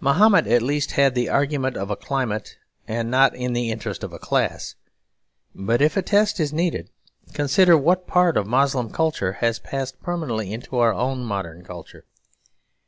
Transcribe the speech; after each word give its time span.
Mahomet 0.00 0.48
at 0.48 0.60
least 0.60 0.90
had 0.90 1.14
the 1.14 1.28
argument 1.28 1.76
of 1.76 1.88
a 1.88 1.94
climate 1.94 2.56
and 2.88 3.12
not 3.12 3.32
the 3.34 3.70
interest 3.70 4.02
of 4.02 4.12
a 4.12 4.18
class. 4.18 4.74
But 5.54 5.80
if 5.80 5.96
a 5.96 6.02
test 6.02 6.40
is 6.40 6.52
needed, 6.52 6.90
consider 7.32 7.78
what 7.78 8.08
part 8.08 8.36
of 8.36 8.44
Moslem 8.44 8.90
culture 8.90 9.34
has 9.34 9.60
passed 9.60 10.02
permanently 10.02 10.52
into 10.52 10.78
our 10.78 10.92
own 10.92 11.22
modern 11.22 11.62
culture. 11.62 12.04